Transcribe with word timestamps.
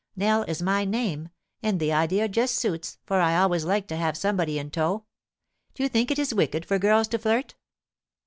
Nell 0.15 0.41
is 0.45 0.63
my 0.63 0.83
name; 0.83 1.29
and 1.61 1.79
the 1.79 1.93
idea 1.93 2.27
just 2.27 2.55
suits, 2.55 2.97
for 3.05 3.19
I 3.21 3.37
always 3.37 3.65
like 3.65 3.87
to 3.89 3.95
have 3.95 4.17
somebody 4.17 4.57
in 4.57 4.71
tow. 4.71 5.05
Do 5.75 5.83
you 5.83 5.89
think 5.89 6.09
it 6.09 6.17
is 6.17 6.33
wicked 6.33 6.65
for 6.65 6.79
girls 6.79 7.07
to 7.09 7.19
flirt 7.19 7.53